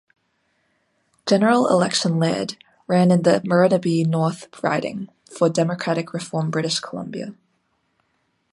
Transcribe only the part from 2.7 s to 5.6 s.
ran in the Burnaby North riding for